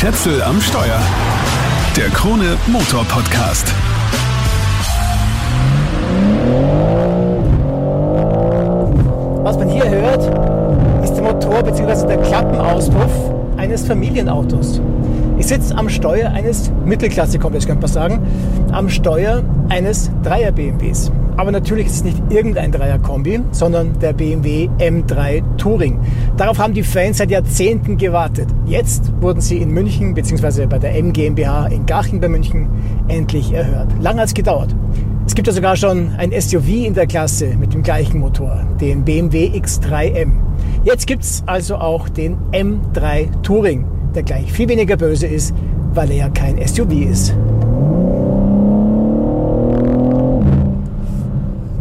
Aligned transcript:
Schätzel 0.00 0.40
am 0.44 0.60
Steuer. 0.60 1.00
Der 1.96 2.08
Krone 2.10 2.56
Motor 2.68 3.04
Podcast. 3.06 3.66
Was 9.42 9.58
man 9.58 9.68
hier 9.68 9.90
hört, 9.90 10.22
ist 11.02 11.14
der 11.14 11.24
Motor 11.24 11.64
bzw. 11.64 12.06
der 12.06 12.18
Klappenauspuff 12.18 13.10
eines 13.56 13.88
Familienautos. 13.88 14.80
Ich 15.36 15.48
sitze 15.48 15.76
am 15.76 15.88
Steuer 15.88 16.30
eines 16.30 16.70
Mittelklasse-Kombis, 16.84 17.66
könnte 17.66 17.82
man 17.82 17.90
sagen, 17.90 18.24
am 18.70 18.88
Steuer 18.88 19.42
eines 19.68 20.12
Dreier-BMWs. 20.22 21.10
Aber 21.38 21.52
natürlich 21.52 21.86
ist 21.86 21.94
es 21.94 22.04
nicht 22.04 22.20
irgendein 22.30 22.72
Dreier-Kombi, 22.72 23.40
sondern 23.52 23.96
der 24.00 24.12
BMW 24.12 24.68
M3 24.78 25.40
Touring. 25.56 26.00
Darauf 26.36 26.58
haben 26.58 26.74
die 26.74 26.82
Fans 26.82 27.18
seit 27.18 27.30
Jahrzehnten 27.30 27.96
gewartet. 27.96 28.48
Jetzt 28.66 29.12
wurden 29.20 29.40
sie 29.40 29.58
in 29.58 29.70
München 29.70 30.14
bzw. 30.14 30.66
bei 30.66 30.80
der 30.80 30.96
M 30.96 31.12
GmbH 31.12 31.68
in 31.68 31.86
Garching 31.86 32.20
bei 32.20 32.28
München 32.28 32.68
endlich 33.06 33.52
erhört. 33.52 33.86
Lange 34.00 34.22
hat 34.22 34.26
es 34.26 34.34
gedauert. 34.34 34.74
Es 35.26 35.34
gibt 35.36 35.46
ja 35.46 35.52
sogar 35.52 35.76
schon 35.76 36.10
ein 36.18 36.32
SUV 36.32 36.86
in 36.86 36.94
der 36.94 37.06
Klasse 37.06 37.54
mit 37.56 37.72
dem 37.72 37.84
gleichen 37.84 38.18
Motor, 38.18 38.64
den 38.80 39.04
BMW 39.04 39.46
X3M. 39.50 40.32
Jetzt 40.82 41.06
gibt 41.06 41.22
es 41.22 41.44
also 41.46 41.76
auch 41.76 42.08
den 42.08 42.36
M3 42.50 43.42
Touring, 43.42 43.84
der 44.12 44.24
gleich 44.24 44.50
viel 44.50 44.68
weniger 44.68 44.96
böse 44.96 45.28
ist, 45.28 45.54
weil 45.94 46.10
er 46.10 46.16
ja 46.16 46.28
kein 46.30 46.58
SUV 46.66 46.90
ist. 47.08 47.32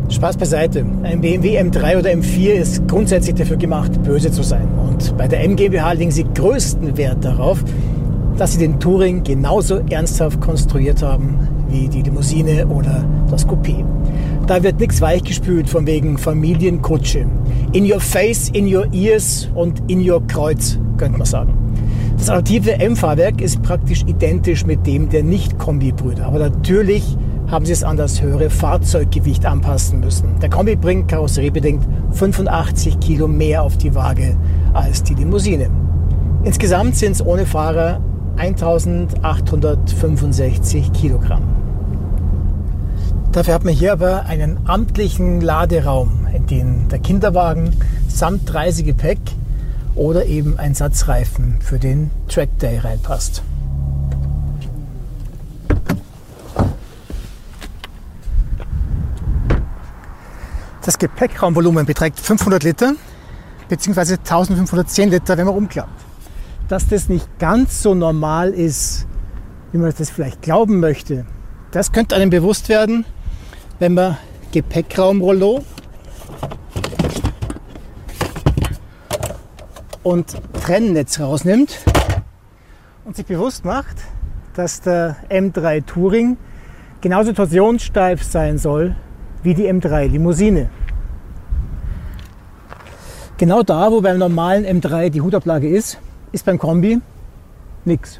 Spaß 0.09 0.38
beiseite. 0.38 0.85
Ein 1.03 1.21
BMW 1.21 1.59
M3 1.59 1.99
oder 1.99 2.09
M4 2.11 2.53
ist 2.53 2.88
grundsätzlich 2.88 3.35
dafür 3.35 3.57
gemacht, 3.57 3.91
böse 4.03 4.31
zu 4.31 4.41
sein. 4.41 4.67
Und 4.88 5.17
bei 5.17 5.27
der 5.27 5.43
M 5.43 5.55
GmbH 5.55 5.91
legen 5.93 6.11
sie 6.11 6.25
größten 6.33 6.97
Wert 6.97 7.23
darauf, 7.25 7.63
dass 8.38 8.53
sie 8.53 8.59
den 8.59 8.80
Touring 8.80 9.23
genauso 9.23 9.80
ernsthaft 9.89 10.39
konstruiert 10.39 11.02
haben 11.03 11.38
wie 11.69 11.89
die 11.89 12.02
Limousine 12.02 12.67
oder 12.67 13.03
das 13.30 13.45
Coupé. 13.45 13.83
Da 14.47 14.63
wird 14.63 14.80
nichts 14.80 15.02
weichgespült 15.02 15.69
von 15.69 15.85
wegen 15.85 16.17
Familienkutsche. 16.17 17.25
In 17.73 17.91
your 17.91 18.00
face, 18.00 18.50
in 18.50 18.73
your 18.73 18.85
ears 18.94 19.50
und 19.55 19.81
in 19.91 20.09
your 20.09 20.25
Kreuz, 20.28 20.80
könnte 20.97 21.17
man 21.17 21.28
sagen. 21.28 21.53
Das 22.17 22.30
adaptive 22.30 22.80
M-Fahrwerk 22.80 23.41
ist 23.41 23.61
praktisch 23.61 24.03
identisch 24.08 24.66
mit 24.66 24.88
dem 24.88 25.09
der 25.09 25.23
Nicht-Kombi-Brüder. 25.23 26.25
Aber 26.25 26.39
natürlich 26.39 27.17
haben 27.50 27.66
sie 27.66 27.73
es 27.73 27.84
an 27.84 27.98
das 27.98 28.22
höhere 28.22 28.50
Fahrzeuggewicht 28.50 29.45
anpassen 29.45 30.00
müssen. 30.00 30.40
Der 30.42 30.50
Kombi 30.50 30.76
bringt 30.76 31.08
karosseriebedingt 31.08 31.88
85 32.12 33.00
Kilo 33.00 33.28
mehr 33.28 33.62
auf 33.64 33.78
die 33.78 33.94
Waage 33.95 34.36
als 34.73 35.03
die 35.03 35.14
Limousine. 35.14 35.70
Insgesamt 36.44 36.95
sind 36.95 37.14
es 37.14 37.25
ohne 37.25 37.45
Fahrer 37.45 38.02
1865 38.38 40.92
Kilogramm. 40.94 41.44
Dafür 43.31 43.53
hat 43.53 43.66
man 43.66 43.73
hier 43.73 43.94
aber 43.94 44.25
einen 44.25 44.59
amtlichen 44.66 45.42
Laderaum, 45.42 46.28
in 46.34 46.48
den 46.48 46.90
der 46.90 47.00
Kinderwagen 47.00 47.72
samt 48.08 48.53
Reisegepäck 48.53 49.20
oder 49.95 50.25
eben 50.25 50.58
ein 50.58 50.75
Satz 50.75 51.08
Reifen 51.08 51.56
für 51.59 51.80
den 51.80 52.12
Track 52.28 52.59
Day 52.59 52.80
reinpasst. 52.80 53.42
Das 60.88 60.97
Gepäckraumvolumen 60.99 61.85
beträgt 61.85 62.17
500 62.17 62.63
Liter 62.63 62.93
bzw. 63.67 64.13
1510 64.13 65.09
Liter, 65.09 65.38
wenn 65.38 65.45
man 65.45 65.55
umklappt. 65.55 65.91
Dass 66.69 66.88
das 66.88 67.09
nicht 67.09 67.27
ganz 67.39 67.83
so 67.83 67.94
normal 67.94 68.52
ist, 68.52 69.05
wie 69.73 69.79
man 69.79 69.94
das 69.97 70.09
vielleicht 70.09 70.41
glauben 70.41 70.79
möchte, 70.79 71.25
das 71.71 71.91
könnte 71.91 72.16
einem 72.16 72.29
bewusst 72.29 72.69
werden, 72.69 73.03
wenn 73.79 73.95
man 73.95 74.17
Gepäckraumrollo 74.53 75.66
und 80.03 80.38
Trennnetz 80.63 81.19
rausnimmt 81.19 81.79
und 83.03 83.17
sich 83.17 83.25
bewusst 83.25 83.66
macht, 83.66 83.97
dass 84.53 84.79
der 84.79 85.17
M3 85.29 85.85
Touring 85.85 86.38
genauso 87.01 87.33
torsionssteif 87.33 88.23
sein 88.23 88.57
soll 88.57 88.95
wie 89.47 89.53
die 89.53 89.72
M3 89.72 90.09
Limousine. 90.09 90.68
Genau 93.38 93.63
da, 93.63 93.90
wo 93.90 94.02
beim 94.02 94.18
normalen 94.18 94.66
M3 94.66 95.09
die 95.09 95.22
Hutablage 95.22 95.69
ist, 95.69 96.00
ist 96.34 96.44
beim 96.44 96.59
Kombi 96.59 97.00
nichts. 97.86 98.19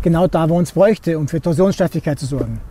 Genau 0.00 0.26
da, 0.26 0.48
wo 0.48 0.56
uns 0.56 0.72
bräuchte, 0.72 1.18
um 1.18 1.28
für 1.28 1.42
Torsionssteifigkeit 1.42 2.18
zu 2.18 2.24
sorgen. 2.24 2.62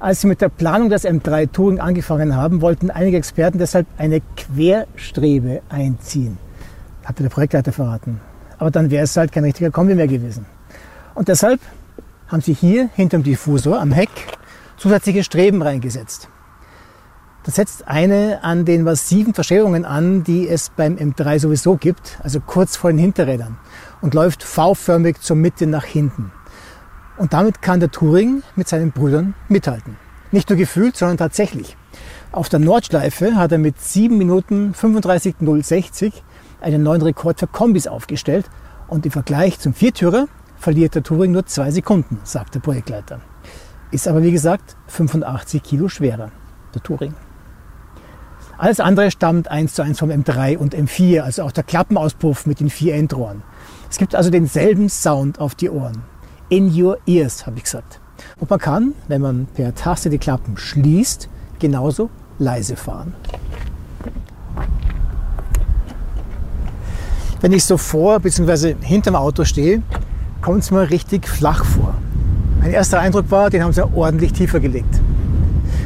Als 0.00 0.22
sie 0.22 0.26
mit 0.26 0.40
der 0.40 0.48
Planung 0.48 0.90
des 0.90 1.04
M3 1.04 1.52
Touring 1.52 1.78
angefangen 1.78 2.34
haben, 2.34 2.62
wollten 2.62 2.90
einige 2.90 3.18
Experten 3.18 3.58
deshalb 3.58 3.86
eine 3.96 4.22
Querstrebe 4.36 5.62
einziehen. 5.68 6.36
Hatte 7.04 7.22
der 7.22 7.30
Projektleiter 7.30 7.70
verraten. 7.70 8.20
Aber 8.58 8.72
dann 8.72 8.90
wäre 8.90 9.04
es 9.04 9.16
halt 9.16 9.30
kein 9.30 9.44
richtiger 9.44 9.70
Kombi 9.70 9.94
mehr 9.94 10.08
gewesen. 10.08 10.46
Und 11.14 11.28
deshalb 11.28 11.60
haben 12.26 12.40
sie 12.40 12.54
hier 12.54 12.90
hinterm 12.96 13.22
Diffusor 13.22 13.80
am 13.80 13.92
Heck 13.92 14.10
zusätzliche 14.78 15.22
Streben 15.22 15.62
reingesetzt. 15.62 16.28
Das 17.42 17.54
setzt 17.54 17.88
eine 17.88 18.44
an 18.44 18.66
den 18.66 18.82
massiven 18.82 19.32
Verschärungen 19.32 19.86
an, 19.86 20.24
die 20.24 20.46
es 20.46 20.68
beim 20.68 20.96
M3 20.96 21.38
sowieso 21.38 21.76
gibt, 21.76 22.18
also 22.22 22.38
kurz 22.40 22.76
vor 22.76 22.90
den 22.90 22.98
Hinterrädern 22.98 23.56
und 24.02 24.12
läuft 24.12 24.42
V-förmig 24.42 25.20
zur 25.20 25.36
Mitte 25.36 25.66
nach 25.66 25.84
hinten. 25.84 26.32
Und 27.16 27.32
damit 27.32 27.62
kann 27.62 27.80
der 27.80 27.90
Touring 27.90 28.42
mit 28.56 28.68
seinen 28.68 28.92
Brüdern 28.92 29.34
mithalten. 29.48 29.96
Nicht 30.32 30.50
nur 30.50 30.58
gefühlt, 30.58 30.96
sondern 30.96 31.16
tatsächlich. 31.16 31.76
Auf 32.30 32.50
der 32.50 32.60
Nordschleife 32.60 33.34
hat 33.36 33.52
er 33.52 33.58
mit 33.58 33.80
7 33.80 34.16
Minuten 34.16 34.74
35,060 34.74 36.22
einen 36.60 36.82
neuen 36.82 37.02
Rekord 37.02 37.40
für 37.40 37.46
Kombis 37.46 37.86
aufgestellt 37.86 38.50
und 38.86 39.06
im 39.06 39.12
Vergleich 39.12 39.58
zum 39.58 39.72
Viertürer 39.72 40.28
verliert 40.58 40.94
der 40.94 41.02
Touring 41.02 41.32
nur 41.32 41.46
zwei 41.46 41.70
Sekunden, 41.70 42.20
sagt 42.22 42.54
der 42.54 42.60
Projektleiter. 42.60 43.20
Ist 43.90 44.06
aber 44.06 44.22
wie 44.22 44.30
gesagt 44.30 44.76
85 44.88 45.62
Kilo 45.62 45.88
schwerer, 45.88 46.30
der 46.74 46.82
Touring. 46.82 47.14
Alles 48.60 48.78
andere 48.78 49.10
stammt 49.10 49.50
eins 49.50 49.72
zu 49.72 49.80
eins 49.80 50.00
vom 50.00 50.10
M3 50.10 50.58
und 50.58 50.76
M4, 50.76 51.22
also 51.22 51.44
auch 51.44 51.50
der 51.50 51.64
Klappenauspuff 51.64 52.44
mit 52.44 52.60
den 52.60 52.68
vier 52.68 52.94
Endrohren. 52.94 53.42
Es 53.88 53.96
gibt 53.96 54.14
also 54.14 54.28
denselben 54.28 54.90
Sound 54.90 55.40
auf 55.40 55.54
die 55.54 55.70
Ohren. 55.70 56.02
In 56.50 56.70
your 56.70 56.98
ears, 57.06 57.46
habe 57.46 57.56
ich 57.56 57.62
gesagt. 57.62 58.00
Und 58.38 58.50
man 58.50 58.58
kann, 58.58 58.92
wenn 59.08 59.22
man 59.22 59.46
per 59.46 59.74
Taste 59.74 60.10
die 60.10 60.18
Klappen 60.18 60.58
schließt, 60.58 61.30
genauso 61.58 62.10
leise 62.38 62.76
fahren. 62.76 63.14
Wenn 67.40 67.52
ich 67.52 67.64
so 67.64 67.78
vor 67.78 68.20
bzw. 68.20 68.74
hinterm 68.82 69.16
Auto 69.16 69.46
stehe, 69.46 69.82
kommt 70.42 70.64
es 70.64 70.70
mir 70.70 70.90
richtig 70.90 71.26
flach 71.26 71.64
vor. 71.64 71.94
Mein 72.60 72.72
erster 72.72 73.00
Eindruck 73.00 73.30
war, 73.30 73.48
den 73.48 73.64
haben 73.64 73.72
sie 73.72 73.82
ordentlich 73.82 74.34
tiefer 74.34 74.60
gelegt. 74.60 74.99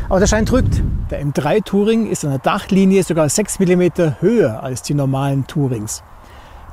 Aber 0.09 0.21
der 0.21 0.27
Schein 0.27 0.47
trügt. 0.47 0.83
Der 1.11 1.25
M3 1.25 1.65
Touring 1.65 2.07
ist 2.11 2.25
an 2.25 2.31
der 2.31 2.39
Dachlinie 2.39 3.03
sogar 3.03 3.29
6 3.29 3.59
mm 3.59 3.83
höher 4.21 4.63
als 4.63 4.83
die 4.83 4.95
normalen 4.95 5.47
Tourings. 5.47 6.03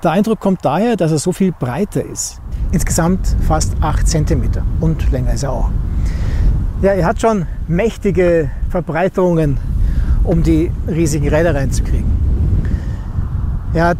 Der 0.03 0.11
Eindruck 0.11 0.39
kommt 0.39 0.65
daher, 0.65 0.95
dass 0.95 1.11
er 1.11 1.19
so 1.19 1.31
viel 1.31 1.51
breiter 1.51 2.03
ist. 2.03 2.41
Insgesamt 2.71 3.35
fast 3.47 3.73
8 3.81 4.07
cm 4.07 4.49
und 4.79 5.11
länger 5.11 5.33
ist 5.33 5.43
er 5.43 5.51
auch. 5.51 5.69
Ja, 6.81 6.93
er 6.93 7.05
hat 7.05 7.21
schon 7.21 7.45
mächtige 7.67 8.49
Verbreiterungen, 8.69 9.57
um 10.23 10.41
die 10.41 10.71
riesigen 10.87 11.27
Räder 11.27 11.53
reinzukriegen. 11.53 12.09
Er 13.73 13.89
hat 13.89 13.99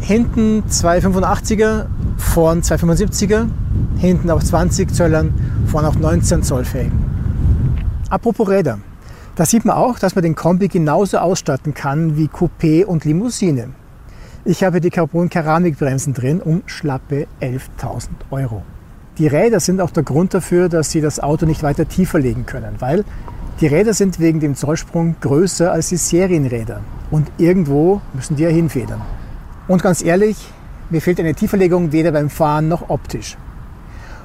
hinten 0.00 0.64
zwei 0.68 0.98
85er, 0.98 1.86
vorn 2.18 2.62
zwei 2.62 2.76
75er, 2.76 3.46
hinten 3.98 4.30
auf 4.30 4.44
20 4.44 4.92
Zöllern, 4.92 5.32
vorn 5.66 5.84
auf 5.84 5.98
19 5.98 6.42
Zoll 6.42 6.64
Felgen. 6.64 6.99
Apropos 8.10 8.48
Räder. 8.48 8.80
Da 9.36 9.46
sieht 9.46 9.64
man 9.64 9.76
auch, 9.76 10.00
dass 10.00 10.16
man 10.16 10.24
den 10.24 10.34
Kombi 10.34 10.66
genauso 10.66 11.18
ausstatten 11.18 11.74
kann 11.74 12.16
wie 12.16 12.26
Coupé 12.26 12.84
und 12.84 13.04
Limousine. 13.04 13.68
Ich 14.44 14.64
habe 14.64 14.80
die 14.80 14.90
Carbon-Keramikbremsen 14.90 16.12
drin 16.12 16.42
um 16.42 16.62
schlappe 16.66 17.28
11.000 17.40 18.08
Euro. 18.32 18.64
Die 19.18 19.28
Räder 19.28 19.60
sind 19.60 19.80
auch 19.80 19.92
der 19.92 20.02
Grund 20.02 20.34
dafür, 20.34 20.68
dass 20.68 20.90
Sie 20.90 21.00
das 21.00 21.20
Auto 21.20 21.46
nicht 21.46 21.62
weiter 21.62 21.86
tiefer 21.86 22.18
legen 22.18 22.46
können, 22.46 22.74
weil 22.80 23.04
die 23.60 23.68
Räder 23.68 23.94
sind 23.94 24.18
wegen 24.18 24.40
dem 24.40 24.56
Zollsprung 24.56 25.14
größer 25.20 25.70
als 25.70 25.90
die 25.90 25.96
Serienräder 25.96 26.80
und 27.12 27.30
irgendwo 27.38 28.00
müssen 28.12 28.34
die 28.34 28.42
ja 28.42 28.48
hinfedern. 28.48 29.02
Und 29.68 29.84
ganz 29.84 30.02
ehrlich, 30.02 30.36
mir 30.90 31.00
fehlt 31.00 31.20
eine 31.20 31.34
Tieferlegung 31.34 31.92
weder 31.92 32.10
beim 32.10 32.28
Fahren 32.28 32.66
noch 32.66 32.90
optisch. 32.90 33.36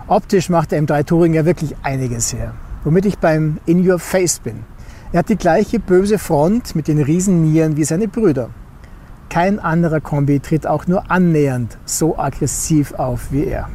Optisch 0.08 0.50
macht 0.50 0.72
der 0.72 0.82
M3 0.82 1.06
Touring 1.06 1.36
ja 1.36 1.46
wirklich 1.46 1.76
einiges 1.84 2.34
her 2.34 2.56
womit 2.86 3.06
ich 3.06 3.18
beim 3.18 3.58
In 3.66 3.88
Your 3.88 4.00
Face 4.00 4.40
bin. 4.40 4.64
Er 5.12 5.20
hat 5.20 5.30
die 5.30 5.36
gleiche 5.36 5.80
böse 5.80 6.20
Front 6.20 6.76
mit 6.76 6.88
den 6.88 7.02
Riesennieren 7.02 7.76
wie 7.76 7.84
seine 7.84 8.08
Brüder. 8.08 8.50
Kein 9.30 9.60
anderer 9.60 10.00
Kombi 10.00 10.40
tritt 10.40 10.66
auch 10.66 10.88
nur 10.88 11.12
annähernd 11.12 11.78
so 11.86 12.18
aggressiv 12.18 12.94
auf 12.94 13.32
wie 13.32 13.46
er. 13.46 13.70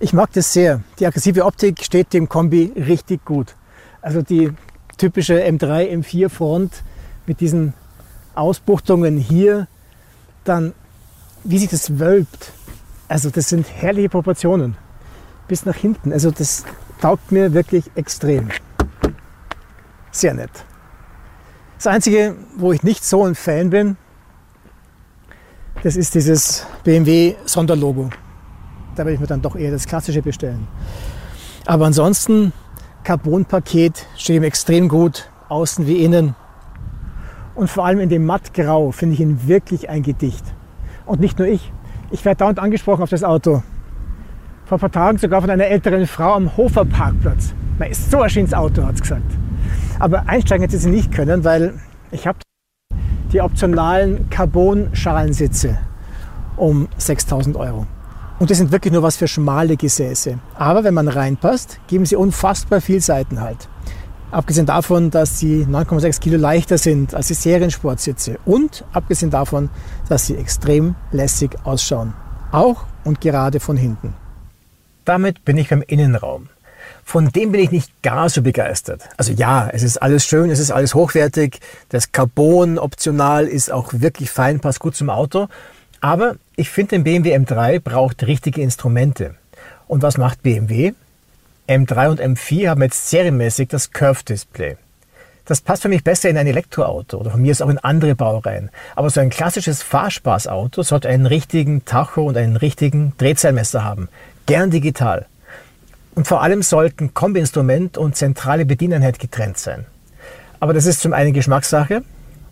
Ich 0.00 0.12
mag 0.12 0.32
das 0.32 0.52
sehr. 0.52 0.80
Die 0.98 1.06
aggressive 1.06 1.44
Optik 1.44 1.84
steht 1.84 2.12
dem 2.12 2.28
Kombi 2.28 2.72
richtig 2.74 3.24
gut. 3.24 3.54
Also 4.02 4.22
die 4.22 4.50
typische 4.98 5.42
M3, 5.44 5.90
M4 5.98 6.28
Front 6.28 6.82
mit 7.26 7.40
diesen 7.40 7.74
Ausbuchtungen 8.34 9.16
hier, 9.16 9.68
dann 10.44 10.72
wie 11.44 11.58
sich 11.58 11.68
das 11.68 11.98
wölbt. 11.98 12.52
Also 13.08 13.30
das 13.30 13.48
sind 13.48 13.66
herrliche 13.68 14.08
Proportionen. 14.08 14.76
Bis 15.48 15.66
nach 15.66 15.76
hinten. 15.76 16.12
Also 16.12 16.30
das 16.30 16.64
taugt 17.04 17.32
mir 17.32 17.52
wirklich 17.52 17.90
extrem. 17.96 18.48
Sehr 20.10 20.32
nett. 20.32 20.64
Das 21.76 21.86
Einzige, 21.86 22.34
wo 22.56 22.72
ich 22.72 22.82
nicht 22.82 23.04
so 23.04 23.26
ein 23.26 23.34
Fan 23.34 23.68
bin, 23.68 23.98
das 25.82 25.96
ist 25.96 26.14
dieses 26.14 26.64
BMW 26.82 27.34
Sonderlogo. 27.44 28.08
Da 28.94 29.00
werde 29.00 29.12
ich 29.12 29.20
mir 29.20 29.26
dann 29.26 29.42
doch 29.42 29.54
eher 29.54 29.70
das 29.70 29.86
klassische 29.86 30.22
bestellen. 30.22 30.66
Aber 31.66 31.84
ansonsten, 31.84 32.54
Carbonpaket 33.02 34.06
steht 34.16 34.36
ihm 34.36 34.42
extrem 34.42 34.88
gut, 34.88 35.28
außen 35.50 35.86
wie 35.86 36.02
innen. 36.02 36.34
Und 37.54 37.68
vor 37.68 37.84
allem 37.84 38.00
in 38.00 38.08
dem 38.08 38.24
Mattgrau 38.24 38.92
finde 38.92 39.12
ich 39.12 39.20
ihn 39.20 39.46
wirklich 39.46 39.90
ein 39.90 40.02
Gedicht. 40.02 40.46
Und 41.04 41.20
nicht 41.20 41.38
nur 41.38 41.48
ich. 41.48 41.70
Ich 42.10 42.24
werde 42.24 42.38
dauernd 42.38 42.58
angesprochen 42.58 43.02
auf 43.02 43.10
das 43.10 43.24
Auto. 43.24 43.62
Vor 44.66 44.78
ein 44.78 44.80
paar 44.80 44.92
Tagen 44.92 45.18
sogar 45.18 45.42
von 45.42 45.50
einer 45.50 45.66
älteren 45.66 46.06
Frau 46.06 46.32
am 46.32 46.56
Hofer 46.56 46.86
Parkplatz. 46.86 47.52
Man 47.78 47.90
ist 47.90 48.10
so 48.10 48.22
ein 48.22 48.30
schönes 48.30 48.54
Auto, 48.54 48.82
hat 48.82 48.96
sie 48.96 49.02
gesagt. 49.02 49.36
Aber 49.98 50.26
einsteigen 50.26 50.62
hätte 50.62 50.78
sie 50.78 50.88
nicht 50.88 51.12
können, 51.12 51.44
weil 51.44 51.74
ich 52.10 52.26
habe 52.26 52.38
die 53.30 53.42
optionalen 53.42 54.30
Carbon-Schalensitze 54.30 55.76
um 56.56 56.88
6000 56.96 57.56
Euro. 57.56 57.86
Und 58.38 58.48
die 58.48 58.54
sind 58.54 58.72
wirklich 58.72 58.92
nur 58.92 59.02
was 59.02 59.16
für 59.16 59.28
schmale 59.28 59.76
Gesäße. 59.76 60.38
Aber 60.54 60.82
wenn 60.82 60.94
man 60.94 61.08
reinpasst, 61.08 61.78
geben 61.86 62.06
sie 62.06 62.16
unfassbar 62.16 62.80
viel 62.80 63.02
Seitenhalt. 63.02 63.68
Abgesehen 64.30 64.66
davon, 64.66 65.10
dass 65.10 65.38
sie 65.38 65.66
9,6 65.66 66.20
Kilo 66.20 66.38
leichter 66.38 66.78
sind 66.78 67.14
als 67.14 67.28
die 67.28 67.34
Seriensportsitze. 67.34 68.38
Und 68.46 68.84
abgesehen 68.94 69.30
davon, 69.30 69.68
dass 70.08 70.26
sie 70.26 70.36
extrem 70.36 70.94
lässig 71.12 71.54
ausschauen. 71.64 72.14
Auch 72.50 72.84
und 73.04 73.20
gerade 73.20 73.60
von 73.60 73.76
hinten. 73.76 74.14
Damit 75.04 75.44
bin 75.44 75.58
ich 75.58 75.68
beim 75.68 75.82
Innenraum. 75.82 76.48
Von 77.04 77.30
dem 77.30 77.52
bin 77.52 77.60
ich 77.60 77.70
nicht 77.70 78.02
gar 78.02 78.28
so 78.30 78.42
begeistert. 78.42 79.02
Also 79.16 79.32
ja, 79.32 79.68
es 79.70 79.82
ist 79.82 79.98
alles 79.98 80.24
schön, 80.24 80.50
es 80.50 80.58
ist 80.58 80.70
alles 80.70 80.94
hochwertig. 80.94 81.60
Das 81.90 82.12
Carbon 82.12 82.78
optional 82.78 83.46
ist 83.46 83.70
auch 83.70 83.92
wirklich 83.92 84.30
fein, 84.30 84.60
passt 84.60 84.80
gut 84.80 84.96
zum 84.96 85.10
Auto. 85.10 85.48
Aber 86.00 86.36
ich 86.56 86.70
finde, 86.70 86.96
den 86.96 87.04
BMW 87.04 87.36
M3 87.36 87.80
braucht 87.80 88.26
richtige 88.26 88.62
Instrumente. 88.62 89.34
Und 89.86 90.02
was 90.02 90.18
macht 90.18 90.42
BMW? 90.42 90.92
M3 91.66 92.10
und 92.10 92.20
M4 92.20 92.68
haben 92.68 92.82
jetzt 92.82 93.08
serienmäßig 93.08 93.68
das 93.68 93.90
Curve-Display. 93.90 94.76
Das 95.46 95.60
passt 95.60 95.82
für 95.82 95.88
mich 95.90 96.04
besser 96.04 96.30
in 96.30 96.38
ein 96.38 96.46
Elektroauto 96.46 97.18
oder 97.18 97.30
von 97.30 97.42
mir 97.42 97.52
ist 97.52 97.62
auch 97.62 97.68
in 97.68 97.78
andere 97.78 98.14
Baureihen. 98.14 98.70
Aber 98.96 99.10
so 99.10 99.20
ein 99.20 99.28
klassisches 99.28 99.82
Fahrspaßauto 99.82 100.82
sollte 100.82 101.08
einen 101.08 101.26
richtigen 101.26 101.84
Tacho 101.84 102.24
und 102.24 102.36
einen 102.36 102.56
richtigen 102.56 103.12
Drehzahlmesser 103.18 103.84
haben. 103.84 104.08
Gern 104.46 104.70
digital. 104.70 105.26
Und 106.14 106.28
vor 106.28 106.42
allem 106.42 106.62
sollten 106.62 107.14
Kombi-Instrument 107.14 107.96
und 107.96 108.14
zentrale 108.14 108.66
Bedieneinheit 108.66 109.18
getrennt 109.18 109.56
sein. 109.56 109.86
Aber 110.60 110.74
das 110.74 110.84
ist 110.84 111.00
zum 111.00 111.14
einen 111.14 111.32
Geschmackssache 111.32 112.02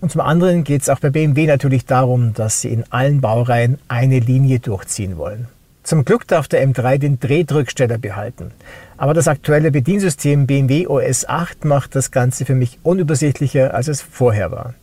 und 0.01 0.11
zum 0.11 0.23
anderen 0.23 0.65
geht 0.65 0.83
es 0.83 0.89
auch 0.89 1.01
bei 1.01 1.11
BMW 1.11 1.47
natürlich 1.47 1.85
darum, 1.85 2.33
dass 2.33 2.63
sie 2.63 2.73
in 2.73 2.85
allen 2.91 3.21
Baureihen 3.21 3.79
eine 3.89 4.21
Linie 4.21 4.59
durchziehen 4.59 5.19
wollen. 5.19 5.49
Zum 5.83 6.05
Glück 6.05 6.27
darf 6.27 6.49
der 6.49 6.67
M3 6.67 6.99
den 6.99 7.21
Drehdrücksteller 7.21 7.99
behalten. 7.99 8.53
Aber 8.97 9.15
das 9.15 9.29
aktuelle 9.29 9.71
Bediensystem 9.71 10.47
BMW 10.47 10.87
OS 10.87 11.29
8 11.29 11.65
macht 11.65 11.95
das 11.95 12.11
Ganze 12.11 12.45
für 12.45 12.55
mich 12.55 12.79
unübersichtlicher, 12.83 13.75
als 13.75 13.89
es 13.89 14.01
vorher 14.01 14.51
war. 14.51 14.75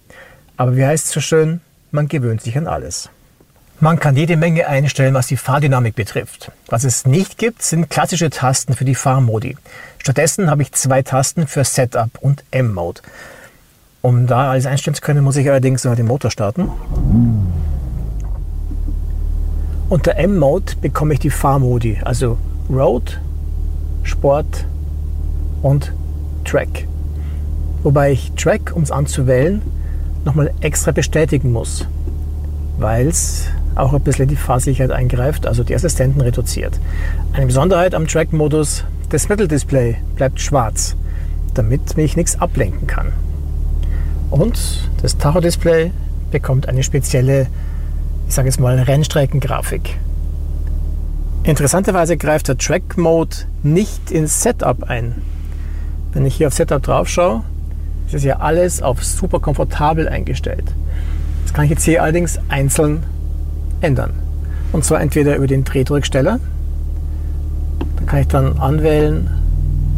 Aber 0.57 0.75
wie 0.75 0.85
heißt 0.85 1.05
es 1.05 1.11
so 1.11 1.21
schön, 1.21 1.61
man 1.91 2.07
gewöhnt 2.07 2.41
sich 2.41 2.57
an 2.57 2.67
alles. 2.67 3.09
Man 3.81 3.97
kann 3.97 4.17
jede 4.17 4.35
Menge 4.35 4.67
einstellen, 4.67 5.13
was 5.13 5.27
die 5.27 5.37
Fahrdynamik 5.37 5.95
betrifft. 5.95 6.51
Was 6.67 6.83
es 6.83 7.05
nicht 7.05 7.37
gibt, 7.37 7.61
sind 7.63 7.89
klassische 7.89 8.29
Tasten 8.29 8.73
für 8.73 8.83
die 8.83 8.93
Fahrmodi. 8.93 9.55
Stattdessen 9.99 10.49
habe 10.49 10.63
ich 10.63 10.73
zwei 10.73 11.01
Tasten 11.01 11.47
für 11.47 11.63
Setup 11.63 12.09
und 12.19 12.43
M-Mode. 12.51 13.01
Um 14.01 14.27
da 14.27 14.51
alles 14.51 14.65
einstellen 14.65 14.95
zu 14.95 15.01
können, 15.01 15.23
muss 15.23 15.37
ich 15.37 15.49
allerdings 15.49 15.85
noch 15.85 15.95
den 15.95 16.07
Motor 16.07 16.29
starten. 16.29 16.69
Unter 19.87 20.17
M-Mode 20.17 20.73
bekomme 20.81 21.13
ich 21.13 21.21
die 21.21 21.29
Fahrmodi, 21.29 22.01
also 22.03 22.37
Road, 22.69 23.21
Sport 24.03 24.65
und 25.61 25.93
Track. 26.43 26.85
Wobei 27.83 28.11
ich 28.11 28.33
Track, 28.33 28.73
um 28.75 28.83
es 28.83 28.91
anzuwählen, 28.91 29.61
nochmal 30.25 30.51
extra 30.59 30.91
bestätigen 30.91 31.53
muss, 31.53 31.87
weil 32.77 33.07
es 33.07 33.47
auch 33.75 33.93
ein 33.93 34.01
bisschen 34.01 34.27
die 34.27 34.35
Fahrsicherheit 34.35 34.91
eingreift, 34.91 35.45
also 35.45 35.63
die 35.63 35.75
Assistenten 35.75 36.21
reduziert. 36.21 36.79
Eine 37.33 37.45
Besonderheit 37.45 37.95
am 37.95 38.07
Track-Modus, 38.07 38.83
das 39.09 39.29
Mitteldisplay 39.29 39.95
bleibt 40.15 40.39
schwarz, 40.39 40.95
damit 41.53 41.97
mich 41.97 42.15
nichts 42.15 42.39
ablenken 42.39 42.87
kann. 42.87 43.11
Und 44.29 44.89
das 45.01 45.17
Tacho-Display 45.17 45.91
bekommt 46.31 46.67
eine 46.67 46.83
spezielle, 46.83 47.47
ich 48.27 48.35
sage 48.35 48.47
jetzt 48.47 48.59
mal, 48.59 48.77
Rennstreckengrafik. 48.77 49.97
Interessanterweise 51.43 52.17
greift 52.17 52.47
der 52.47 52.57
Track-Mode 52.57 53.37
nicht 53.63 54.11
ins 54.11 54.43
Setup 54.43 54.83
ein. 54.83 55.21
Wenn 56.11 56.25
ich 56.25 56.35
hier 56.35 56.47
auf 56.47 56.53
Setup 56.53 56.81
drauf 56.81 57.07
schaue, 57.07 57.43
ist 58.07 58.15
es 58.15 58.23
ja 58.23 58.37
alles 58.37 58.81
auf 58.81 59.03
super 59.03 59.39
komfortabel 59.39 60.07
eingestellt. 60.07 60.65
Das 61.43 61.53
kann 61.53 61.65
ich 61.65 61.71
jetzt 61.71 61.83
hier 61.83 62.03
allerdings 62.03 62.39
einzeln 62.49 63.03
ändern. 63.81 64.11
Und 64.71 64.83
zwar 64.83 65.01
entweder 65.01 65.35
über 65.35 65.47
den 65.47 65.63
Drehdrücksteller. 65.63 66.39
Da 67.97 68.05
kann 68.05 68.19
ich 68.19 68.27
dann 68.27 68.59
anwählen 68.59 69.29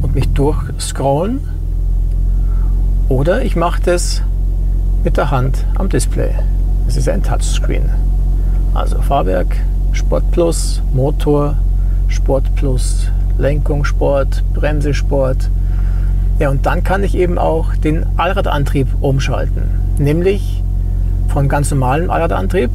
und 0.01 0.15
mich 0.15 0.29
durchscrollen. 0.29 1.39
Oder 3.09 3.43
ich 3.43 3.55
mache 3.55 3.81
das 3.83 4.21
mit 5.03 5.17
der 5.17 5.31
Hand 5.31 5.65
am 5.75 5.89
Display. 5.89 6.31
Das 6.85 6.95
ist 6.95 7.09
ein 7.09 7.23
Touchscreen. 7.23 7.89
Also 8.73 9.01
Fahrwerk, 9.01 9.57
Sport 9.91 10.31
Plus, 10.31 10.81
Motor, 10.93 11.55
Sport 12.07 12.55
Plus, 12.55 13.07
Lenkung 13.37 13.83
Sport, 13.83 14.43
Bremse 14.53 14.93
Sport. 14.93 15.49
Ja, 16.39 16.49
und 16.49 16.65
dann 16.65 16.83
kann 16.83 17.03
ich 17.03 17.15
eben 17.15 17.37
auch 17.37 17.75
den 17.75 18.05
Allradantrieb 18.17 18.87
umschalten. 19.01 19.63
Nämlich 19.97 20.63
von 21.27 21.49
ganz 21.49 21.69
normalem 21.71 22.09
Allradantrieb 22.09 22.71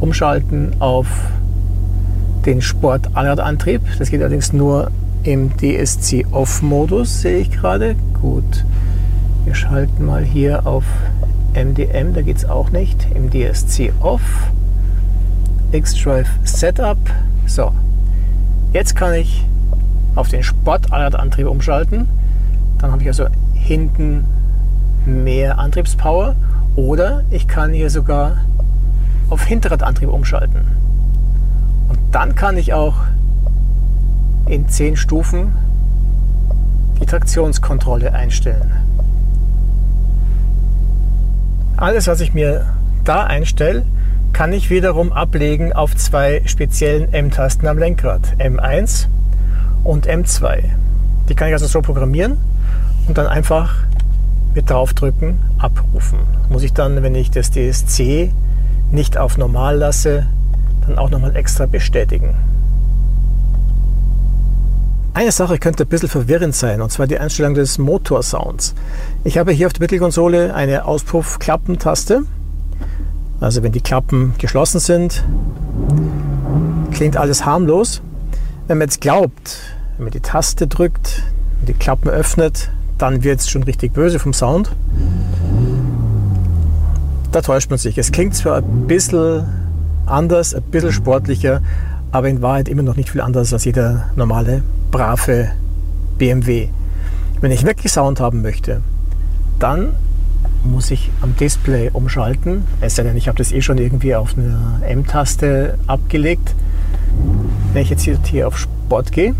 umschalten 0.00 0.76
auf 0.78 1.06
den 2.46 2.62
Sport-Allradantrieb. 2.62 3.82
Das 3.98 4.10
geht 4.10 4.20
allerdings 4.20 4.52
nur 4.52 4.90
im 5.22 5.50
DSC 5.56 6.26
Off-Modus, 6.30 7.20
sehe 7.20 7.38
ich 7.38 7.50
gerade. 7.50 7.96
Gut, 8.20 8.64
wir 9.44 9.54
schalten 9.54 10.04
mal 10.06 10.24
hier 10.24 10.66
auf 10.66 10.84
MDM, 11.54 12.14
da 12.14 12.22
geht 12.22 12.36
es 12.36 12.44
auch 12.44 12.70
nicht. 12.70 13.06
Im 13.14 13.30
DSC 13.30 13.92
Off. 14.00 14.50
X-Drive 15.72 16.30
Setup. 16.44 16.98
So, 17.46 17.72
jetzt 18.72 18.96
kann 18.96 19.14
ich 19.14 19.44
auf 20.14 20.28
den 20.28 20.42
Sport-Allradantrieb 20.42 21.46
umschalten. 21.46 22.08
Dann 22.78 22.92
habe 22.92 23.02
ich 23.02 23.08
also 23.08 23.26
hinten 23.54 24.24
mehr 25.04 25.58
Antriebspower. 25.58 26.36
Oder 26.76 27.24
ich 27.30 27.48
kann 27.48 27.72
hier 27.72 27.90
sogar 27.90 28.38
auf 29.28 29.44
Hinterradantrieb 29.44 30.08
umschalten. 30.08 30.66
Und 31.88 31.98
dann 32.12 32.34
kann 32.34 32.56
ich 32.56 32.72
auch 32.72 32.96
in 34.46 34.68
10 34.68 34.96
Stufen 34.96 35.52
die 37.00 37.06
Traktionskontrolle 37.06 38.12
einstellen. 38.12 38.72
Alles, 41.76 42.06
was 42.08 42.20
ich 42.20 42.34
mir 42.34 42.66
da 43.04 43.24
einstelle, 43.24 43.84
kann 44.32 44.52
ich 44.52 44.70
wiederum 44.70 45.12
ablegen 45.12 45.72
auf 45.72 45.96
zwei 45.96 46.42
speziellen 46.44 47.12
M-Tasten 47.12 47.66
am 47.66 47.78
Lenkrad, 47.78 48.36
M1 48.38 49.06
und 49.84 50.08
M2. 50.08 50.64
Die 51.28 51.34
kann 51.34 51.48
ich 51.48 51.54
also 51.54 51.66
so 51.66 51.82
programmieren 51.82 52.36
und 53.06 53.16
dann 53.18 53.26
einfach 53.26 53.74
mit 54.54 54.70
draufdrücken 54.70 55.38
abrufen. 55.58 56.18
Muss 56.48 56.62
ich 56.62 56.72
dann, 56.72 57.02
wenn 57.02 57.14
ich 57.14 57.30
das 57.30 57.50
DSC 57.50 58.32
nicht 58.90 59.18
auf 59.18 59.38
normal 59.38 59.76
lasse, 59.76 60.26
dann 60.86 60.98
auch 60.98 61.10
nochmal 61.10 61.36
extra 61.36 61.66
bestätigen. 61.66 62.34
Eine 65.14 65.32
Sache 65.32 65.58
könnte 65.58 65.82
ein 65.82 65.88
bisschen 65.88 66.08
verwirrend 66.08 66.54
sein, 66.54 66.80
und 66.80 66.92
zwar 66.92 67.06
die 67.06 67.18
Einstellung 67.18 67.54
des 67.54 67.78
Motorsounds. 67.78 68.74
Ich 69.24 69.36
habe 69.36 69.50
hier 69.50 69.66
auf 69.66 69.72
der 69.72 69.82
Mittelkonsole 69.82 70.54
eine 70.54 70.84
Auspuff-Klappentaste. 70.84 72.22
Also 73.40 73.62
wenn 73.62 73.72
die 73.72 73.80
Klappen 73.80 74.34
geschlossen 74.38 74.78
sind, 74.78 75.24
klingt 76.92 77.16
alles 77.16 77.44
harmlos. 77.44 78.00
Wenn 78.68 78.78
man 78.78 78.86
jetzt 78.86 79.00
glaubt, 79.00 79.58
wenn 79.96 80.04
man 80.04 80.12
die 80.12 80.20
Taste 80.20 80.66
drückt, 80.68 81.24
die 81.66 81.74
Klappen 81.74 82.10
öffnet, 82.10 82.70
dann 82.96 83.24
wird 83.24 83.40
es 83.40 83.50
schon 83.50 83.64
richtig 83.64 83.92
böse 83.92 84.18
vom 84.18 84.32
Sound. 84.32 84.70
Da 87.32 87.42
täuscht 87.42 87.70
man 87.70 87.78
sich. 87.78 87.98
Es 87.98 88.10
klingt 88.10 88.34
zwar 88.34 88.58
ein 88.58 88.86
bisschen 88.86 89.44
anders, 90.06 90.54
ein 90.54 90.62
bisschen 90.62 90.92
sportlicher, 90.92 91.60
aber 92.10 92.28
in 92.28 92.40
Wahrheit 92.40 92.68
immer 92.68 92.82
noch 92.82 92.96
nicht 92.96 93.10
viel 93.10 93.20
anders 93.20 93.52
als 93.52 93.64
jeder 93.64 94.10
normale, 94.16 94.62
brave 94.90 95.50
BMW. 96.16 96.68
Wenn 97.40 97.52
ich 97.52 97.64
wirklich 97.64 97.92
Sound 97.92 98.20
haben 98.20 98.42
möchte, 98.42 98.80
dann 99.58 99.90
muss 100.64 100.90
ich 100.90 101.10
am 101.20 101.36
Display 101.36 101.90
umschalten. 101.92 102.64
Es 102.80 102.96
sei 102.96 103.02
denn, 103.02 103.16
ich 103.16 103.28
habe 103.28 103.38
das 103.38 103.52
eh 103.52 103.60
schon 103.60 103.78
irgendwie 103.78 104.14
auf 104.14 104.36
einer 104.36 104.80
M-Taste 104.86 105.78
abgelegt. 105.86 106.54
Wenn 107.72 107.82
ich 107.82 107.90
jetzt 107.90 108.08
hier 108.26 108.48
auf 108.48 108.58
Sport 108.58 109.12
gehe, 109.12 109.34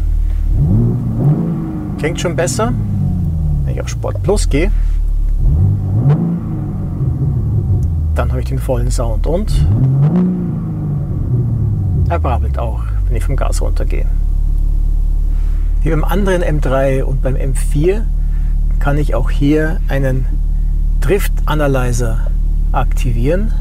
klingt 1.98 2.20
schon 2.20 2.36
besser. 2.36 2.72
Wenn 3.64 3.74
ich 3.74 3.80
auf 3.80 3.88
Sport 3.88 4.22
Plus 4.22 4.48
gehe, 4.48 4.70
dann 8.18 8.30
habe 8.30 8.40
ich 8.40 8.48
den 8.48 8.58
vollen 8.58 8.90
Sound 8.90 9.28
und 9.28 9.64
er 12.08 12.18
brabbelt 12.18 12.58
auch, 12.58 12.82
wenn 13.06 13.16
ich 13.16 13.22
vom 13.22 13.36
Gas 13.36 13.62
runtergehe. 13.62 14.06
Wie 15.82 15.90
beim 15.90 16.02
anderen 16.02 16.42
M3 16.42 17.04
und 17.04 17.22
beim 17.22 17.36
M4 17.36 18.02
kann 18.80 18.98
ich 18.98 19.14
auch 19.14 19.30
hier 19.30 19.80
einen 19.86 20.26
Drift 21.00 21.32
Analyzer 21.46 22.26
aktivieren. 22.72 23.52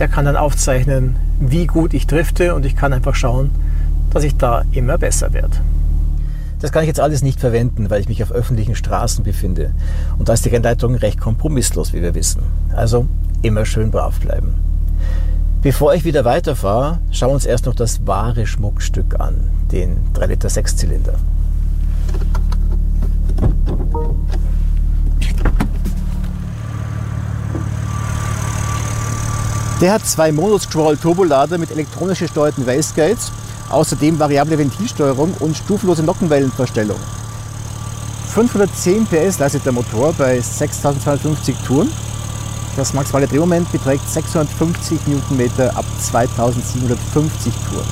Der 0.00 0.08
kann 0.08 0.24
dann 0.24 0.36
aufzeichnen, 0.36 1.16
wie 1.38 1.68
gut 1.68 1.94
ich 1.94 2.08
drifte 2.08 2.56
und 2.56 2.66
ich 2.66 2.74
kann 2.74 2.92
einfach 2.92 3.14
schauen, 3.14 3.50
dass 4.10 4.24
ich 4.24 4.36
da 4.36 4.64
immer 4.72 4.98
besser 4.98 5.32
werde. 5.32 5.58
Das 6.60 6.72
kann 6.72 6.82
ich 6.82 6.88
jetzt 6.88 7.00
alles 7.00 7.22
nicht 7.22 7.38
verwenden, 7.38 7.88
weil 7.88 8.00
ich 8.00 8.08
mich 8.08 8.22
auf 8.22 8.32
öffentlichen 8.32 8.74
Straßen 8.74 9.22
befinde. 9.22 9.72
Und 10.18 10.28
da 10.28 10.32
ist 10.32 10.44
die 10.44 10.48
Rennleitung 10.48 10.96
recht 10.96 11.20
kompromisslos, 11.20 11.92
wie 11.92 12.02
wir 12.02 12.14
wissen. 12.14 12.42
Also 12.74 13.06
immer 13.42 13.64
schön 13.64 13.90
brav 13.90 14.18
bleiben. 14.18 14.54
Bevor 15.62 15.94
ich 15.94 16.04
wieder 16.04 16.24
weiterfahre, 16.24 16.98
schauen 17.10 17.30
wir 17.30 17.34
uns 17.34 17.46
erst 17.46 17.66
noch 17.66 17.74
das 17.74 18.06
wahre 18.06 18.46
Schmuckstück 18.46 19.20
an, 19.20 19.50
den 19.70 19.98
3 20.14 20.26
Liter 20.26 20.48
Sechszylinder. 20.48 21.14
Der 29.80 29.92
hat 29.92 30.04
zwei 30.04 30.32
Monoscroll-Turbolader 30.32 31.56
mit 31.56 31.70
elektronisch 31.70 32.18
gesteuerten 32.18 32.66
Wastegates, 32.66 33.30
außerdem 33.70 34.18
variable 34.18 34.58
Ventilsteuerung 34.58 35.34
und 35.40 35.56
stufenlose 35.56 36.02
Nockenwellenverstellung. 36.02 36.98
510 38.34 39.06
PS 39.06 39.38
leistet 39.38 39.64
der 39.64 39.72
Motor 39.72 40.12
bei 40.12 40.40
6250 40.40 41.56
Touren. 41.66 41.90
Das 42.76 42.94
maximale 42.94 43.26
Drehmoment 43.26 43.70
beträgt 43.72 44.08
650 44.08 45.06
Newtonmeter 45.06 45.76
ab 45.76 45.84
2750 46.00 47.52
Touren. 47.68 47.86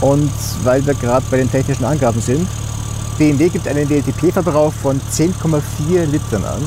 Und 0.00 0.32
weil 0.64 0.84
wir 0.86 0.94
gerade 0.94 1.26
bei 1.30 1.38
den 1.38 1.50
technischen 1.50 1.84
Angaben 1.84 2.20
sind, 2.20 2.48
BMW 3.18 3.48
gibt 3.48 3.68
einen 3.68 3.88
WLTP-Verbrauch 3.88 4.72
von 4.72 5.00
10,4 5.12 6.06
Litern 6.06 6.44
an 6.44 6.62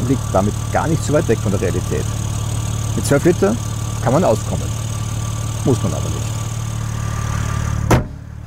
und 0.00 0.08
liegt 0.08 0.22
damit 0.32 0.54
gar 0.72 0.86
nicht 0.86 1.02
so 1.04 1.12
weit 1.12 1.26
weg 1.26 1.38
von 1.38 1.50
der 1.50 1.60
Realität. 1.60 2.04
Mit 2.94 3.06
12 3.06 3.24
Liter 3.24 3.56
kann 4.02 4.12
man 4.12 4.24
auskommen. 4.24 4.68
Muss 5.64 5.82
man 5.82 5.92
aber 5.92 6.08
nicht. 6.10 6.37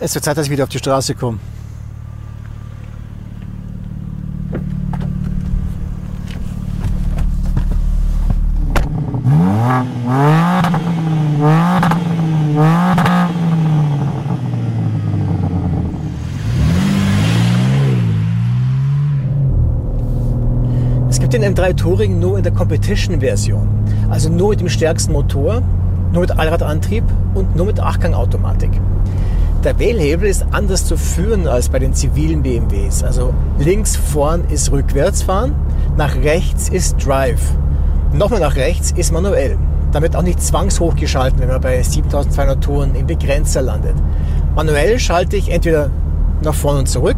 Es 0.03 0.15
wird 0.15 0.25
Zeit, 0.25 0.35
dass 0.35 0.47
ich 0.47 0.51
wieder 0.51 0.63
auf 0.63 0.69
die 0.69 0.79
Straße 0.79 1.13
komme. 1.13 1.37
Es 21.09 21.19
gibt 21.19 21.33
den 21.33 21.43
M3 21.43 21.75
Touring 21.75 22.17
nur 22.17 22.37
in 22.39 22.43
der 22.43 22.51
Competition-Version. 22.53 23.69
Also 24.09 24.29
nur 24.29 24.49
mit 24.49 24.61
dem 24.61 24.69
stärksten 24.69 25.11
Motor, 25.11 25.61
nur 26.11 26.21
mit 26.21 26.31
Allradantrieb 26.31 27.03
und 27.35 27.55
nur 27.55 27.67
mit 27.67 27.79
Achtgangautomatik. 27.79 28.71
Der 29.63 29.77
Wählhebel 29.77 30.27
ist 30.27 30.43
anders 30.49 30.85
zu 30.85 30.97
führen 30.97 31.47
als 31.47 31.69
bei 31.69 31.77
den 31.77 31.93
zivilen 31.93 32.41
BMWs. 32.41 33.03
Also 33.03 33.31
links 33.59 33.95
vorn 33.95 34.43
ist 34.49 34.71
Rückwärtsfahren, 34.71 35.53
nach 35.97 36.15
rechts 36.15 36.67
ist 36.67 37.05
Drive. 37.05 37.43
Nochmal 38.11 38.39
nach 38.39 38.55
rechts 38.55 38.91
ist 38.91 39.11
manuell. 39.11 39.59
Damit 39.91 40.15
auch 40.15 40.23
nicht 40.23 40.41
zwangshochgeschalten, 40.41 41.39
wenn 41.41 41.49
man 41.49 41.61
bei 41.61 41.79
7200 41.83 42.63
Touren 42.63 42.95
im 42.95 43.05
Begrenzer 43.05 43.61
landet. 43.61 43.93
Manuell 44.55 44.97
schalte 44.97 45.37
ich 45.37 45.51
entweder 45.51 45.91
nach 46.41 46.55
vorn 46.55 46.79
und 46.79 46.89
zurück 46.89 47.17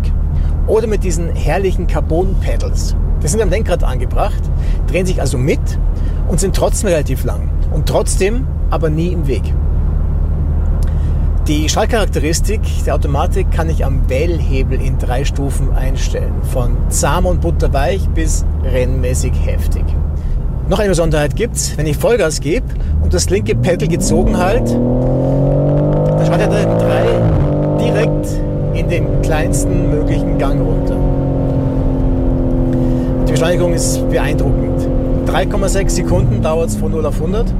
oder 0.68 0.88
mit 0.88 1.06
diesen 1.06 1.34
herrlichen 1.34 1.88
Carbon-Pedals. 1.88 2.98
Die 3.24 3.28
sind 3.30 3.42
am 3.42 3.52
Lenkrad 3.52 3.86
angebracht, 3.86 4.42
drehen 4.88 5.06
sich 5.06 5.22
also 5.22 5.38
mit 5.38 5.62
und 6.28 6.42
sind 6.42 6.58
trotzdem 6.58 6.90
relativ 6.90 7.24
lang 7.24 7.50
und 7.72 7.88
trotzdem 7.88 8.48
aber 8.70 8.90
nie 8.90 9.14
im 9.14 9.28
Weg. 9.28 9.44
Die 11.48 11.68
Schaltcharakteristik 11.68 12.62
der 12.86 12.96
Automatik 12.96 13.52
kann 13.52 13.70
ich 13.70 13.84
am 13.84 14.10
Wählhebel 14.10 14.82
in 14.82 14.98
drei 14.98 15.26
Stufen 15.26 15.74
einstellen, 15.74 16.32
von 16.42 16.78
zahm 16.88 17.26
und 17.26 17.42
butterweich 17.42 18.08
bis 18.16 18.46
rennmäßig 18.64 19.34
heftig. 19.44 19.84
Noch 20.70 20.80
eine 20.80 20.88
Besonderheit 20.88 21.36
gibt 21.36 21.58
es, 21.58 21.78
wenn 21.78 21.86
ich 21.86 21.98
Vollgas 21.98 22.40
gebe 22.40 22.66
und 23.02 23.14
das 23.14 23.30
linke 23.30 23.56
Pedal 23.56 23.90
gezogen 23.90 24.38
halt, 24.38 24.70
dann 24.70 26.26
schaltet 26.26 26.50
er 26.50 26.66
den 26.66 26.80
3 26.80 27.86
direkt 27.92 28.28
in 28.74 28.88
den 28.88 29.22
kleinsten 29.22 29.90
möglichen 29.90 30.38
Gang 30.38 30.62
runter. 30.62 30.96
Die 33.28 33.32
Beschleunigung 33.32 33.74
ist 33.74 34.10
beeindruckend. 34.10 34.88
3,6 35.28 35.90
Sekunden 35.90 36.42
dauert 36.42 36.70
es 36.70 36.78
von 36.78 36.92
0 36.92 37.06
auf 37.06 37.16
100. 37.16 37.54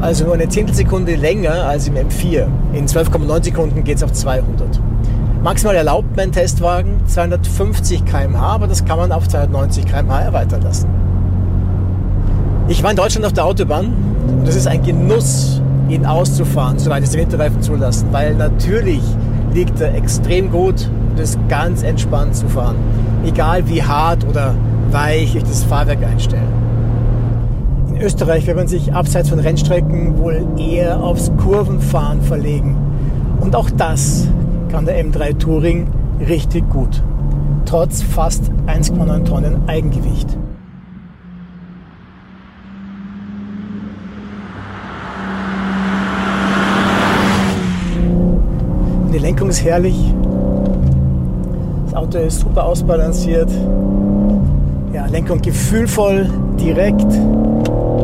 Also 0.00 0.24
nur 0.24 0.34
eine 0.34 0.48
Zehntelsekunde 0.48 1.16
länger 1.16 1.64
als 1.64 1.88
im 1.88 1.94
M4. 1.94 2.46
In 2.72 2.86
12,9 2.86 3.44
Sekunden 3.44 3.82
geht 3.82 3.96
es 3.96 4.02
auf 4.04 4.12
200. 4.12 4.80
Maximal 5.42 5.74
erlaubt 5.74 6.16
mein 6.16 6.30
Testwagen 6.30 7.06
250 7.06 8.04
km/h, 8.04 8.40
aber 8.40 8.66
das 8.68 8.84
kann 8.84 8.98
man 8.98 9.10
auf 9.10 9.26
290 9.28 9.86
km/h 9.86 10.20
erweitern 10.20 10.62
lassen. 10.62 10.88
Ich 12.68 12.82
war 12.82 12.90
in 12.90 12.96
Deutschland 12.96 13.26
auf 13.26 13.32
der 13.32 13.44
Autobahn 13.44 13.92
und 14.40 14.46
es 14.46 14.54
ist 14.54 14.68
ein 14.68 14.82
Genuss, 14.82 15.60
ihn 15.88 16.06
auszufahren, 16.06 16.78
soweit 16.78 17.02
es 17.02 17.10
die 17.10 17.18
Winterreifen 17.18 17.60
zulassen, 17.62 18.08
weil 18.12 18.34
natürlich 18.34 19.02
liegt 19.52 19.80
er 19.80 19.94
extrem 19.94 20.50
gut 20.50 20.88
und 21.10 21.18
ist 21.18 21.38
ganz 21.48 21.82
entspannt 21.82 22.36
zu 22.36 22.48
fahren. 22.48 22.76
Egal 23.26 23.66
wie 23.68 23.82
hart 23.82 24.24
oder 24.28 24.54
weich 24.90 25.34
ich 25.34 25.42
das 25.42 25.64
Fahrwerk 25.64 26.04
einstelle. 26.04 26.42
In 27.98 28.04
Österreich 28.04 28.46
wird 28.46 28.56
man 28.56 28.68
sich 28.68 28.92
abseits 28.94 29.28
von 29.28 29.40
Rennstrecken 29.40 30.18
wohl 30.18 30.46
eher 30.56 31.02
aufs 31.02 31.32
Kurvenfahren 31.36 32.22
verlegen. 32.22 32.76
Und 33.40 33.56
auch 33.56 33.68
das 33.70 34.28
kann 34.68 34.86
der 34.86 35.04
M3 35.04 35.36
Touring 35.36 35.88
richtig 36.20 36.70
gut. 36.70 37.02
Trotz 37.64 38.02
fast 38.02 38.52
1,9 38.68 39.24
Tonnen 39.24 39.68
Eigengewicht. 39.68 40.28
Die 49.12 49.18
Lenkung 49.18 49.48
ist 49.48 49.64
herrlich. 49.64 50.14
Das 51.86 51.94
Auto 51.94 52.18
ist 52.18 52.38
super 52.38 52.64
ausbalanciert. 52.64 53.50
Ja, 54.92 55.06
Lenkung 55.06 55.42
gefühlvoll, 55.42 56.30
direkt. 56.60 57.04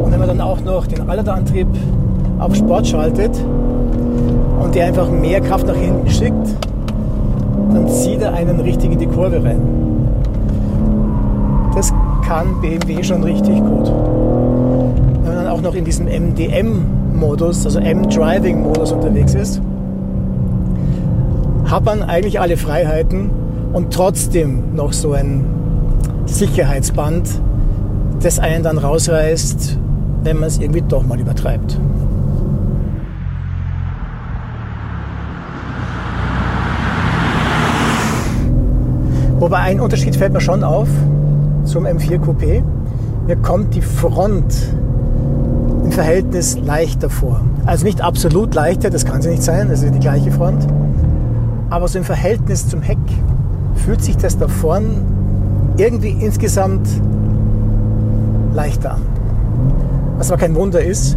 Und 0.04 0.12
wenn 0.12 0.18
man 0.18 0.28
dann 0.28 0.42
auch 0.42 0.60
noch 0.60 0.86
den 0.86 1.08
Allradantrieb 1.08 1.66
auf 2.38 2.54
Sport 2.54 2.86
schaltet 2.86 3.30
und 4.60 4.74
der 4.74 4.86
einfach 4.86 5.10
mehr 5.10 5.40
Kraft 5.40 5.66
nach 5.66 5.74
hinten 5.74 6.10
schickt, 6.10 6.54
dann 7.72 7.88
zieht 7.88 8.20
er 8.20 8.34
einen 8.34 8.60
richtig 8.60 8.92
in 8.92 8.98
die 8.98 9.06
Kurve 9.06 9.42
rein. 9.42 9.62
Das 11.74 11.90
kann 12.22 12.60
BMW 12.60 13.02
schon 13.02 13.24
richtig 13.24 13.56
gut. 13.60 13.90
Wenn 15.22 15.34
man 15.34 15.44
dann 15.44 15.48
auch 15.48 15.62
noch 15.62 15.74
in 15.74 15.86
diesem 15.86 16.04
MDM-Modus, 16.04 17.64
also 17.64 17.78
M-Driving-Modus 17.78 18.92
unterwegs 18.92 19.34
ist, 19.34 19.62
hat 21.64 21.86
man 21.86 22.02
eigentlich 22.02 22.38
alle 22.40 22.58
Freiheiten 22.58 23.30
und 23.72 23.90
trotzdem 23.90 24.74
noch 24.76 24.92
so 24.92 25.12
ein 25.14 25.46
Sicherheitsband, 26.26 27.26
das 28.22 28.38
einen 28.38 28.62
dann 28.62 28.76
rausreißt, 28.76 29.78
wenn 30.24 30.38
man 30.38 30.48
es 30.48 30.58
irgendwie 30.58 30.82
doch 30.82 31.06
mal 31.06 31.20
übertreibt. 31.20 31.78
Wobei 39.38 39.58
ein 39.58 39.80
Unterschied 39.80 40.16
fällt 40.16 40.32
mir 40.32 40.40
schon 40.40 40.64
auf 40.64 40.88
zum 41.64 41.86
M4 41.86 42.18
Coupé. 42.18 42.62
Mir 43.26 43.36
kommt 43.36 43.74
die 43.74 43.82
Front 43.82 44.54
im 45.84 45.92
Verhältnis 45.92 46.58
leichter 46.58 47.10
vor. 47.10 47.40
Also 47.66 47.84
nicht 47.84 48.00
absolut 48.00 48.54
leichter, 48.54 48.88
das 48.88 49.04
kann 49.04 49.20
sie 49.20 49.30
nicht 49.30 49.42
sein, 49.42 49.68
das 49.68 49.82
ist 49.82 49.94
die 49.94 50.00
gleiche 50.00 50.30
Front. 50.30 50.66
Aber 51.68 51.88
so 51.88 51.98
im 51.98 52.04
Verhältnis 52.04 52.68
zum 52.68 52.80
Heck 52.80 52.98
fühlt 53.74 54.02
sich 54.02 54.16
das 54.16 54.38
da 54.38 54.48
vorn 54.48 54.84
irgendwie 55.76 56.10
insgesamt 56.10 56.88
leichter 58.54 58.94
an. 58.94 59.02
Was 60.16 60.30
aber 60.30 60.40
kein 60.40 60.54
Wunder 60.54 60.82
ist, 60.82 61.16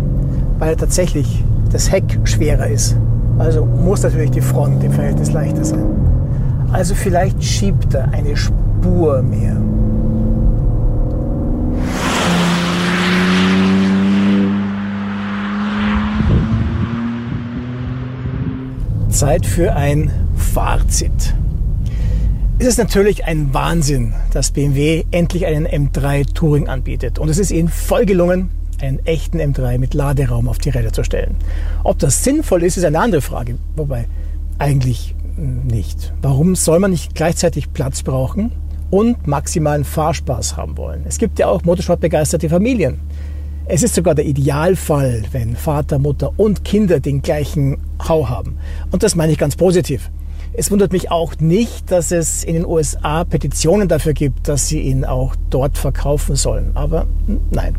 weil 0.59 0.75
tatsächlich 0.75 1.43
das 1.71 1.91
Heck 1.91 2.19
schwerer 2.23 2.67
ist. 2.67 2.95
Also 3.37 3.65
muss 3.65 4.03
natürlich 4.03 4.31
die 4.31 4.41
Front 4.41 4.83
im 4.83 4.91
Verhältnis 4.91 5.31
leichter 5.31 5.63
sein. 5.63 5.85
Also 6.71 6.95
vielleicht 6.95 7.43
schiebt 7.43 7.93
er 7.93 8.11
eine 8.11 8.35
Spur 8.35 9.21
mehr. 9.21 9.55
Zeit 19.09 19.45
für 19.45 19.75
ein 19.75 20.11
Fazit. 20.35 21.35
Es 22.59 22.67
ist 22.67 22.77
natürlich 22.77 23.25
ein 23.25 23.53
Wahnsinn, 23.53 24.13
dass 24.31 24.51
BMW 24.51 25.05
endlich 25.11 25.45
einen 25.45 25.67
M3 25.67 26.33
Touring 26.33 26.67
anbietet. 26.67 27.19
Und 27.19 27.29
es 27.29 27.37
ist 27.37 27.51
ihnen 27.51 27.67
voll 27.67 28.05
gelungen, 28.05 28.49
einen 28.81 28.99
echten 29.05 29.39
M3 29.39 29.77
mit 29.77 29.93
Laderaum 29.93 30.47
auf 30.47 30.57
die 30.57 30.69
Räder 30.69 30.93
zu 30.93 31.03
stellen. 31.03 31.35
Ob 31.83 31.99
das 31.99 32.23
sinnvoll 32.23 32.63
ist, 32.63 32.77
ist 32.77 32.85
eine 32.85 32.99
andere 32.99 33.21
Frage. 33.21 33.57
Wobei 33.75 34.07
eigentlich 34.57 35.15
nicht. 35.37 36.13
Warum 36.21 36.55
soll 36.55 36.79
man 36.79 36.91
nicht 36.91 37.15
gleichzeitig 37.15 37.73
Platz 37.73 38.03
brauchen 38.03 38.51
und 38.89 39.27
maximalen 39.27 39.83
Fahrspaß 39.83 40.57
haben 40.57 40.77
wollen? 40.77 41.03
Es 41.07 41.17
gibt 41.17 41.39
ja 41.39 41.47
auch 41.47 41.63
motorsportbegeisterte 41.63 42.49
Familien. 42.49 42.99
Es 43.69 43.83
ist 43.83 43.95
sogar 43.95 44.15
der 44.15 44.25
Idealfall, 44.25 45.23
wenn 45.31 45.55
Vater, 45.55 45.99
Mutter 45.99 46.31
und 46.37 46.63
Kinder 46.63 46.99
den 47.01 47.21
gleichen 47.21 47.77
Hau 48.07 48.29
haben. 48.29 48.57
Und 48.91 49.03
das 49.03 49.15
meine 49.15 49.33
ich 49.33 49.37
ganz 49.37 49.57
positiv. 49.57 50.09
Es 50.53 50.71
wundert 50.71 50.93
mich 50.93 51.11
auch 51.11 51.35
nicht, 51.39 51.91
dass 51.91 52.11
es 52.11 52.43
in 52.43 52.55
den 52.55 52.65
USA 52.65 53.25
Petitionen 53.25 53.89
dafür 53.89 54.13
gibt, 54.13 54.47
dass 54.47 54.69
sie 54.69 54.79
ihn 54.79 55.03
auch 55.03 55.35
dort 55.49 55.77
verkaufen 55.77 56.35
sollen. 56.35 56.71
Aber 56.75 57.07
nein, 57.51 57.75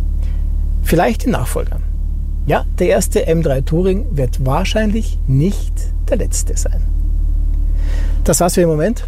vielleicht 0.88 1.24
die 1.26 1.30
Nachfolger. 1.30 1.80
Ja, 2.46 2.64
der 2.78 2.88
erste 2.88 3.28
M3 3.28 3.64
Touring 3.64 4.16
wird 4.16 4.46
wahrscheinlich 4.46 5.18
nicht 5.26 5.74
der 6.08 6.16
letzte 6.16 6.56
sein. 6.56 6.82
Das 8.24 8.40
war's 8.40 8.54
für 8.54 8.60
den 8.60 8.70
Moment. 8.70 9.06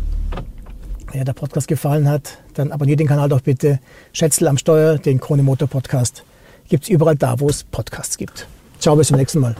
Wenn 1.07 1.21
dir 1.21 1.25
der 1.25 1.33
Podcast 1.33 1.67
gefallen 1.69 2.07
hat, 2.07 2.39
dann 2.55 2.71
abonniert 2.71 3.01
den 3.01 3.09
Kanal 3.09 3.31
doch 3.31 3.41
bitte. 3.41 3.81
Schätzel 4.13 4.47
am 4.49 4.59
Steuer, 4.59 4.99
den 4.99 5.21
Krone 5.21 5.43
Motor 5.43 5.69
Podcast. 5.69 6.23
Gibt's 6.69 6.89
überall 6.89 7.17
da, 7.17 7.41
wo 7.41 7.49
es 7.49 7.65
Podcasts 7.65 8.19
gibt. 8.19 8.47
Ciao, 8.79 8.95
bis 8.95 9.09
zum 9.09 9.17
nächsten 9.17 9.41
Mal. 9.41 9.57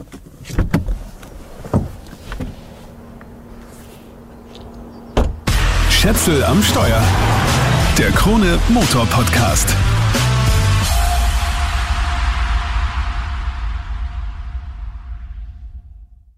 Schätzel 5.89 6.43
am 6.43 6.61
Steuer. 6.61 7.01
Der 7.97 8.11
Krone 8.11 8.59
Motor 8.69 9.07
Podcast. 9.07 9.75